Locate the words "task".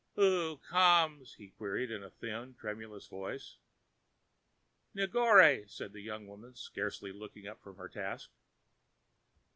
7.87-8.31